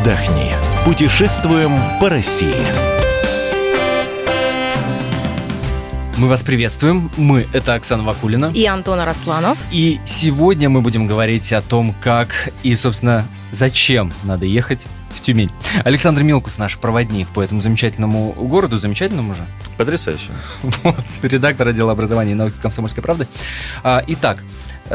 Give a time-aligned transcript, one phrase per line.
[0.00, 0.52] отдохни.
[0.84, 2.54] Путешествуем по России.
[6.16, 7.10] Мы вас приветствуем.
[7.16, 8.50] Мы— это Оксана Вакулина.
[8.54, 9.58] И Антон Арасланов.
[9.70, 15.50] И сегодня мы будем говорить о том, как и, собственно, зачем надо ехать в Тюмень.
[15.84, 19.44] Александр Милкус наш проводник по этому замечательному городу, замечательному же.
[19.76, 20.30] Потрясающе.
[20.82, 23.26] Вот, редактор отдела образования и науки Комсомольской правды.
[23.82, 24.42] А, итак,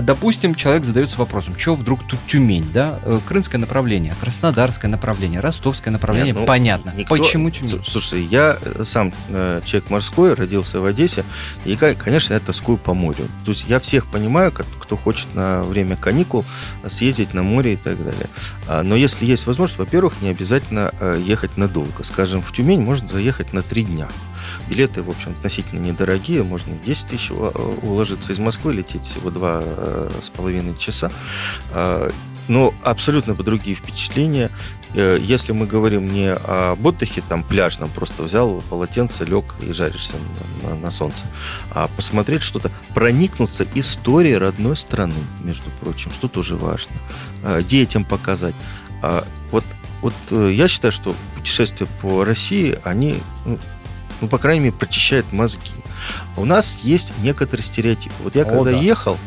[0.00, 2.98] допустим, человек задается вопросом, что вдруг тут Тюмень, да?
[3.04, 6.92] Э, крымское направление, Краснодарское направление, Ростовское направление, Нет, ну, понятно.
[6.96, 7.82] никто- Почему Тюмень?
[7.84, 11.24] Слушай, я э, сам э, человек морской, родился в Одессе,
[11.64, 13.28] и, конечно, я тоскую по морю.
[13.44, 16.44] То есть я всех понимаю, кто хочет на время каникул
[16.88, 18.28] съездить на море и так далее.
[18.68, 20.92] А, Но если есть возможность, во-первых, не обязательно
[21.24, 22.04] ехать надолго.
[22.04, 24.08] Скажем, в Тюмень можно заехать на три дня.
[24.72, 29.28] Билеты, в общем, относительно недорогие, можно в 10 тысяч у- уложиться из Москвы, лететь всего
[29.28, 31.12] два э, с половиной часа.
[31.72, 32.10] А,
[32.48, 34.50] Но абсолютно по другие впечатления.
[34.94, 40.14] Э, Если мы говорим не об отдыхе там пляжном, просто взял полотенце, лег и жаришься
[40.62, 41.26] на, на- солнце,
[41.70, 45.14] а посмотреть что-то, проникнуться историей родной страны,
[45.44, 46.94] между прочим, что тоже важно,
[47.68, 48.54] детям показать.
[49.02, 49.64] А, Вот,
[50.00, 53.58] вот э, я считаю, что путешествия по России, они, ну,
[54.22, 55.72] ну, по крайней мере, прочищают мозги.
[56.36, 58.14] У нас есть некоторые стереотипы.
[58.22, 58.78] Вот я О, когда да.
[58.78, 59.18] ехал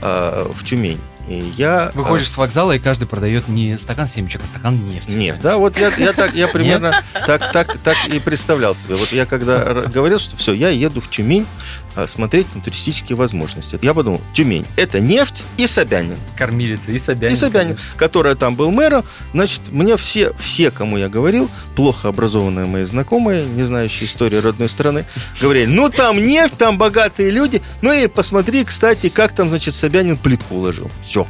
[0.00, 1.90] а, в Тюмень, и я...
[1.94, 5.14] Выходишь с вокзала, и каждый продает не стакан семечек, а стакан нефти.
[5.14, 8.96] Нет, да, вот я, я так, я примерно так, так, так и представлял себе.
[8.96, 13.78] Вот я когда говорил, что все, я еду в Тюмень а, смотреть на туристические возможности.
[13.82, 16.16] Я подумал, Тюмень– это нефть и Собянин.
[16.36, 17.34] Кормилица и Собянин.
[17.34, 19.04] И Собянин, который там был мэром.
[19.32, 24.68] Значит, мне все, все, кому я говорил, плохо образованные мои знакомые, не знающие истории родной
[24.68, 25.04] страны,
[25.40, 27.62] говорили, ну там нефть, там богатые люди.
[27.82, 30.90] Ну и посмотри, кстати, как там, значит, Собянин плитку уложил.
[31.04, 31.26] Все.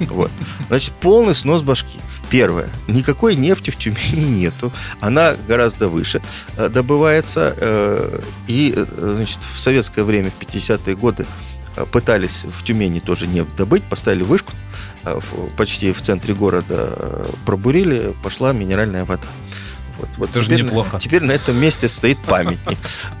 [0.00, 0.30] Вот.
[0.68, 1.98] Значит, полный снос башки.
[2.30, 2.68] Первое.
[2.86, 4.70] Никакой нефти в Тюмени нету.
[5.00, 6.20] Она гораздо выше
[6.56, 7.54] э, добывается.
[7.56, 11.26] э, И, э, значит, в советское время, в 50-е годы,
[11.92, 14.52] пытались в Тюмени тоже нефть добыть, поставили вышку,
[15.56, 19.22] почти в центре города пробурили, пошла минеральная вода.
[19.98, 20.98] Вот, вот Тоже теперь неплохо.
[21.00, 22.78] Теперь на этом месте стоит памятник.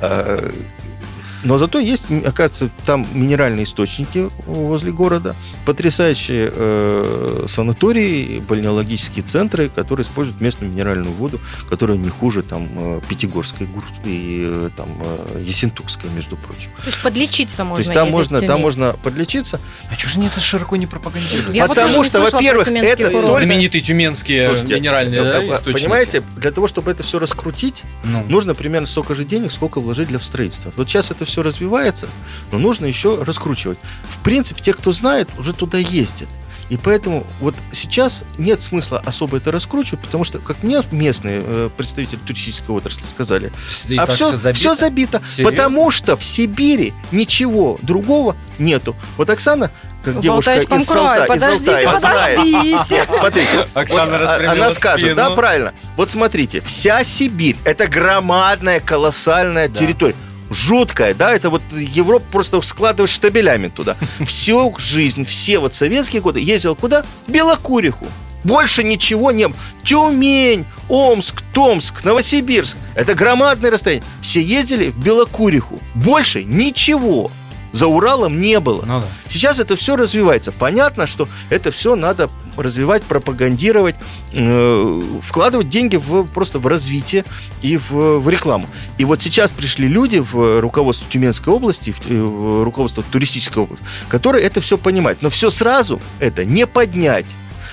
[1.44, 5.34] Но зато есть, оказывается, там минеральные источники возле города,
[5.64, 13.00] потрясающие э, санатории, бальнеологические центры, которые используют местную минеральную воду, которая не хуже там э,
[13.08, 13.68] Пятигорской
[14.04, 16.70] и э, там э, Ессентукской, между прочим.
[16.80, 19.60] То есть подлечиться можно То есть там можно, там можно подлечиться.
[19.90, 21.54] А что же они это широко не пропагандируют?
[21.54, 23.10] Я вот Потому не что, во-первых, это курорты.
[23.12, 25.82] только- Знаменитые тюменские Слушайте, минеральные да, источники.
[25.84, 30.08] Понимаете, для того, чтобы это все раскрутить, Ну, нужно примерно столько же денег, сколько вложить
[30.08, 30.72] для строительства.
[30.76, 32.08] Вот сейчас это все развивается,
[32.50, 33.78] но нужно еще раскручивать.
[34.02, 36.28] В принципе, те, кто знает, уже туда ездят.
[36.68, 41.70] И поэтому вот сейчас нет смысла особо это раскручивать, потому что, как мне местные э,
[41.74, 43.50] представители туристической отрасли сказали,
[43.88, 44.58] и а все, всё забито.
[44.58, 45.44] все забито, Серьезно?
[45.50, 48.94] потому что в Сибири ничего другого нету.
[49.16, 49.70] Вот Оксана,
[50.04, 51.20] как В девушка Алтайском из, крае.
[51.22, 53.06] Алта- из Подождите, Алтая, подождите.
[53.14, 55.16] Смотрите, Оксана вот, а- она скажет, спину.
[55.16, 55.72] да, правильно.
[55.96, 59.74] Вот смотрите, вся Сибирь это громадная, колоссальная Да.
[59.74, 60.14] территория.
[60.50, 63.96] Жуткая, да, это вот Европа просто складывает штабелями туда.
[64.26, 67.04] Всю жизнь, все вот советские годы ездил куда?
[67.26, 68.06] Белокуриху.
[68.44, 69.56] Больше ничего не было.
[69.82, 72.76] Тюмень, Омск, Томск, Новосибирск.
[72.94, 74.04] Это громадное расстояние.
[74.22, 75.80] Все ездили в Белокуриху.
[75.94, 77.30] Больше ничего
[77.72, 78.84] за Уралом не было.
[78.84, 79.06] Ну да.
[79.28, 80.52] Сейчас это все развивается.
[80.52, 82.30] Понятно, что это все надо
[82.62, 83.96] развивать, пропагандировать,
[84.32, 87.24] э, вкладывать деньги в, просто в развитие
[87.62, 88.66] и в, в рекламу.
[88.98, 94.44] И вот сейчас пришли люди в руководство Тюменской области, в, э, руководство туристической области, которые
[94.44, 95.22] это все понимают.
[95.22, 97.26] Но все сразу это не поднять.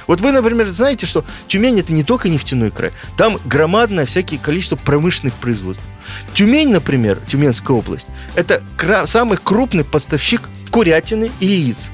[0.08, 4.76] Вот вы, например, знаете, что Тюмень это не только нефтяной край, там громадное всякое количество
[4.76, 5.84] промышленных производств.
[6.34, 8.62] Тюмень, например, Тюменская область, это
[9.06, 11.90] самый крупный поставщик курятины и яиц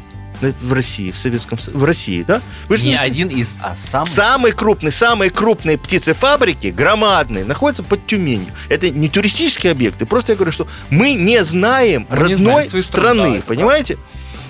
[0.61, 2.41] в России, в Советском Со- в России, да?
[2.67, 4.05] Вы Не не один из, а сам.
[4.05, 8.53] Самые крупные, самые крупные птицефабрики, громадные, находятся под Тюменью.
[8.69, 12.81] Это не туристические объекты, просто я говорю, что мы не знаем Мы не знаем родной
[12.81, 13.97] страну, страны, да, понимаете?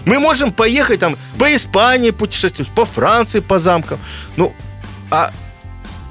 [0.05, 3.99] Мы можем поехать там по Испании путешествовать, по Франции, по замкам.
[4.35, 4.53] Ну,
[5.11, 5.31] а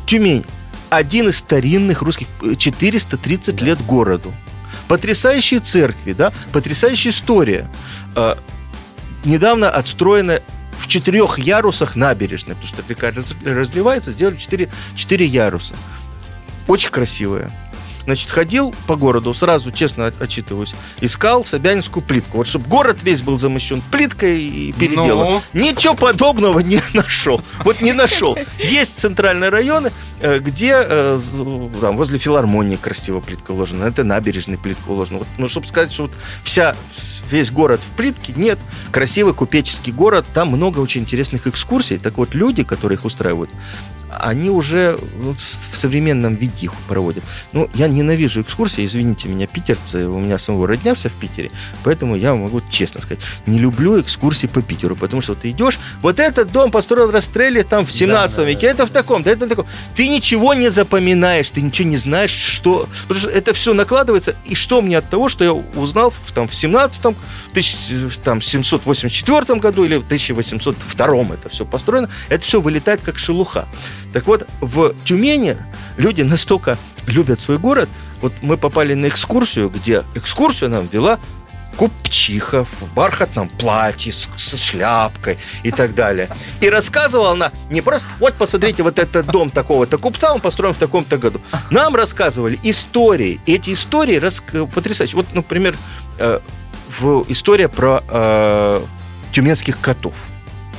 [0.06, 0.44] Тюмень
[0.90, 3.64] один из старинных русских, э, 430 Да.
[3.64, 4.32] лет городу.
[4.88, 7.68] Потрясающие церкви, да, потрясающая история.
[9.24, 10.40] Недавно отстроена
[10.78, 15.74] в четырех ярусах набережная, потому что река раз- разливается, сделали четыре, четыре яруса.
[16.66, 17.50] Очень красивая.
[18.10, 22.38] Значит, ходил по городу, сразу честно от- отчитываюсь, искал Собянинскую плитку.
[22.38, 25.26] Вот чтобы город весь был замощен плиткой и переделан.
[25.26, 25.42] Ну?
[25.52, 27.40] Ничего подобного не нашел.
[27.64, 28.36] Вот не нашел.
[28.58, 31.18] Есть центральные районы, э, где э,
[31.80, 35.18] там, возле филармонии красиво плитка уложена, это набережная плитка уложена.
[35.18, 36.12] Вот, ну, чтобы сказать, что вот
[36.42, 36.74] вся,
[37.30, 38.58] весь город в плитке, нет.
[38.90, 41.98] Красивый купеческий город, там много очень интересных экскурсий.
[41.98, 43.50] Так вот, люди, которые их устраивают,
[44.18, 47.24] они уже ну, в современном виде их проводят.
[47.52, 51.50] Ну, я ненавижу экскурсии, извините меня, питерцы, у меня самого родня вся в Питере,
[51.84, 56.20] поэтому я могу честно сказать, не люблю экскурсии по Питеру, потому что ты идешь, вот
[56.20, 59.48] этот дом построил Растрелли там в 17 Да, да, веке, это в таком-то, это в
[59.48, 59.66] таком.
[59.94, 62.88] Ты ничего не запоминаешь, ты ничего не знаешь, что...
[63.02, 66.52] Потому что это все накладывается, и что мне от того, что я узнал там, в
[66.52, 73.66] 17-м, в 1784 году или в 1802 это все построено, это все вылетает как шелуха.
[74.12, 75.56] Так вот, в Тюмени
[75.96, 77.88] люди настолько любят свой город.
[78.20, 81.18] Вот мы попали на экскурсию, где экскурсию нам вела
[81.76, 86.28] купчиха в бархатном платье с, с шляпкой и так далее.
[86.60, 90.78] И рассказывала она не просто, вот посмотрите, вот этот дом такого-то купца, он построен в
[90.78, 91.40] таком-то году.
[91.70, 93.40] Нам рассказывали истории.
[93.46, 94.42] И эти истории рас...
[94.74, 95.16] потрясающие.
[95.16, 95.76] Вот, например,
[96.18, 96.40] э,
[96.98, 97.24] в...
[97.28, 98.82] история про э,
[99.32, 100.14] тюменских котов.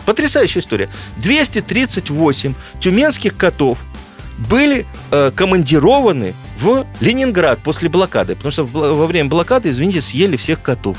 [0.05, 0.89] Потрясающая история.
[1.17, 3.79] 238 тюменских котов
[4.49, 8.35] были э, командированы в Ленинград после блокады.
[8.35, 10.97] Потому что во время блокады, извините, съели всех котов.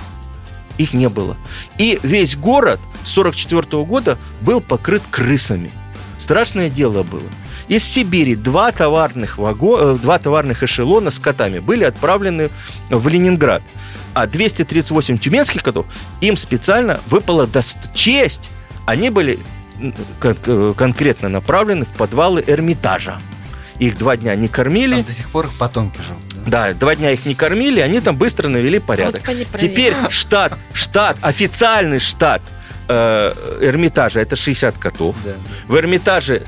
[0.79, 1.37] Их не было.
[1.79, 5.71] И весь город с 44 года был покрыт крысами.
[6.19, 7.23] Страшное дело было.
[7.69, 9.79] Из Сибири два товарных, ваго...
[9.95, 12.49] э, два товарных эшелона с котами были отправлены
[12.91, 13.63] в Ленинград.
[14.15, 15.87] А 238 тюменских котов
[16.21, 18.51] им специально выпала дос- честь.
[18.87, 19.39] Они были
[20.21, 23.19] кон- э, конкретно направлены в подвалы Эрмитажа.
[23.79, 24.97] Их два дня не кормили.
[24.97, 26.23] Там до сих пор их потомки живут.
[26.47, 29.23] Да, два дня их не кормили, они там быстро навели порядок.
[29.27, 29.61] Вот.
[29.61, 32.43] Теперь штат, штат, официальный штат
[32.89, 35.17] э, Эрмитажа, это 60 котов.
[35.25, 35.33] Да.
[35.69, 36.43] В Эрмитаже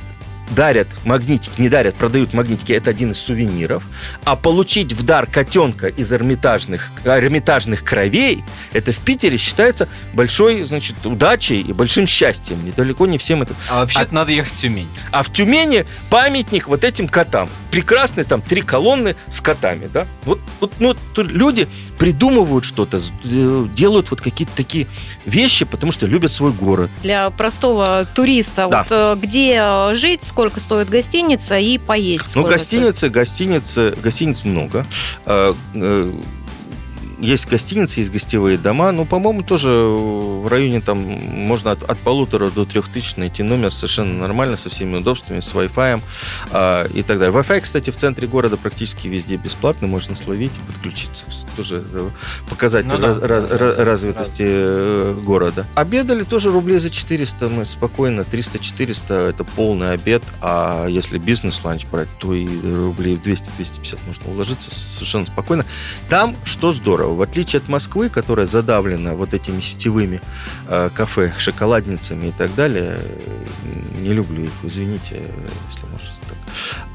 [0.50, 3.84] дарят магнитики, не дарят, продают магнитики, это один из сувениров.
[4.24, 10.96] А получить в дар котенка из эрмитажных, эрмитажных кровей, это в Питере считается большой, значит,
[11.04, 12.64] удачей и большим счастьем.
[12.64, 14.88] Недалеко не всем это А вообще-то надо ехать в Тюмень.
[15.10, 17.48] а в Тюмени памятник вот этим котам.
[17.74, 20.06] Прекрасные там три колонны с котами, да?
[20.24, 21.68] Вот, вот ну, люди
[21.98, 24.86] придумывают что-то, э, делают вот какие-то такие
[25.24, 26.88] вещи, потому что любят свой город.
[27.02, 28.82] Для простого туриста, Да.
[28.82, 32.36] вот э, где э, жить, сколько стоит гостиница и поесть.
[32.36, 34.86] Ну, гостиницы, гостиницы, гостиниц много.
[37.24, 38.92] Э, э, Есть гостиницы, есть гостевые дома.
[38.92, 43.72] Ну, по-моему, тоже в районе там можно от, от полутора до трех тысяч найти номер
[43.72, 46.00] совершенно нормально, со всеми удобствами, с Wi-Fi
[46.50, 47.34] а, и так далее.
[47.34, 51.24] Wi-Fi, кстати, в центре города практически везде бесплатно, можно словить и подключиться.
[51.56, 52.10] Тоже э,
[52.48, 53.84] показатель Ну да, раз- да, раз- да, раз- да.
[53.84, 55.66] развитости э, города.
[55.74, 62.08] Обедали тоже рублей за 400, мы спокойно, 300-400 это полный обед, а если бизнес-ланч брать,
[62.18, 65.64] то и рублей в 200-250 можно уложиться совершенно спокойно.
[66.08, 70.20] Там что здорово, в отличие от Москвы, которая задавлена вот этими сетевыми
[70.68, 72.98] э, кафе, шоколадницами и так далее,
[74.00, 75.22] не люблю их, извините,
[75.70, 76.38] если можно так.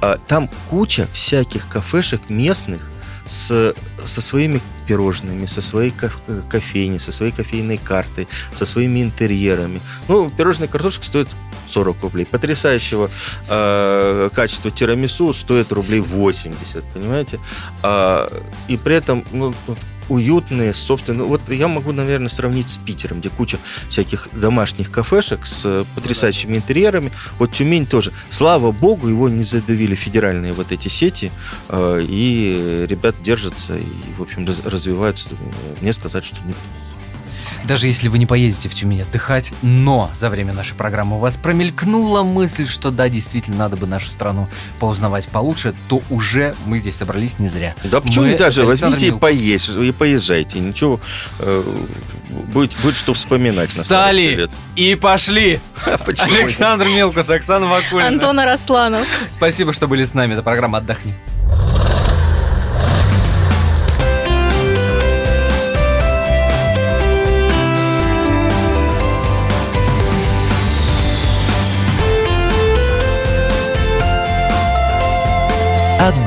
[0.02, 2.82] А, Там куча всяких кафешек местных,
[3.30, 9.82] с, со своими пирожными, со своей э, кофейней, со своей кофейной картой, со своими интерьерами.
[10.08, 11.30] Ну, пирожные картошки стоят
[11.70, 12.26] 40 рублей.
[12.26, 13.10] Потрясающего
[13.48, 17.40] э, качества тирамису стоит рублей 80, понимаете?
[17.84, 18.32] А,
[18.68, 19.54] и при этом ну,
[20.10, 21.24] уютные, собственно.
[21.24, 23.58] Вот я могу, наверное, сравнить с Питером, где куча
[23.90, 27.12] всяких домашних кафешек с э, потрясающими интерьерами.
[27.38, 28.12] Вот Тюмень тоже.
[28.30, 31.32] Слава богу, его не задавили федеральные вот эти сети,
[31.70, 33.84] э, и ребят держатся и,
[34.18, 35.28] в общем, раз- развиваются.
[35.82, 36.89] Мне сказать, что неплохо.
[37.66, 41.38] Даже если вы не поедете в Тюмень отдыхать, но за время нашей программы у вас
[41.38, 44.48] промелькнула мысль, что да, действительно, надо бы нашу страну
[44.80, 47.76] поузнавать получше, то уже мы здесь собрались не зря.
[47.84, 48.62] Да почему Мы- не даже?
[48.64, 49.22] Александр Возьмите и Милкус.
[49.22, 50.60] поесть, и поезжайте.
[50.60, 51.00] Ничего,
[51.40, 51.64] э,
[52.54, 53.76] будет, будет что вспоминать.
[53.76, 55.60] на Встали и пошли!
[55.86, 55.98] А?
[56.26, 58.08] Александр Милкус, Оксана Вакулина.
[58.08, 59.08] Антон Арасланов.
[59.30, 60.34] Спасибо, что были с нами.
[60.34, 61.14] Это программа «Отдохни».